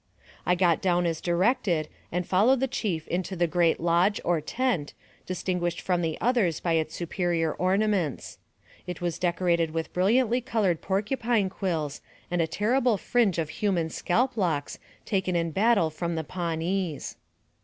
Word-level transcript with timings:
I 0.47 0.55
got 0.55 0.81
down 0.81 1.05
as 1.05 1.21
directed, 1.21 1.87
and 2.11 2.25
followed 2.25 2.59
the 2.59 2.67
chief 2.67 3.07
into 3.07 3.35
the 3.35 3.45
great 3.45 3.79
lodge 3.79 4.19
or 4.25 4.41
tent, 4.41 4.95
distinguished 5.27 5.79
from 5.79 6.01
the 6.01 6.17
others 6.19 6.59
by 6.59 6.73
its 6.73 6.95
superior 6.95 7.51
ornaments. 7.53 8.39
It 8.87 8.99
was 8.99 9.19
decorated 9.19 9.69
with 9.69 9.93
brilliantly 9.93 10.41
colored 10.41 10.81
porcupine 10.81 11.49
quills 11.51 12.01
and 12.31 12.41
a 12.41 12.47
terrible 12.47 12.97
fringe 12.97 13.37
of 13.37 13.49
human 13.49 13.91
scalp 13.91 14.37
locks, 14.37 14.79
taken 15.05 15.35
in 15.35 15.51
battle 15.51 15.91
from 15.91 16.15
the 16.15 16.23
Pawnees. 16.23 17.15